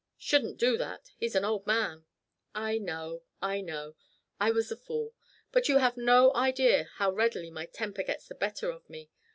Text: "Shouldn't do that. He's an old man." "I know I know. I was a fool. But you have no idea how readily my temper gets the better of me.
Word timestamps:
"Shouldn't 0.17 0.57
do 0.57 0.79
that. 0.79 1.11
He's 1.15 1.35
an 1.35 1.45
old 1.45 1.67
man." 1.67 2.05
"I 2.55 2.79
know 2.79 3.21
I 3.39 3.61
know. 3.61 3.93
I 4.39 4.49
was 4.49 4.71
a 4.71 4.75
fool. 4.75 5.13
But 5.51 5.69
you 5.69 5.77
have 5.77 5.95
no 5.95 6.33
idea 6.33 6.89
how 6.95 7.11
readily 7.11 7.51
my 7.51 7.67
temper 7.67 8.01
gets 8.01 8.27
the 8.27 8.33
better 8.33 8.71
of 8.71 8.89
me. 8.89 9.11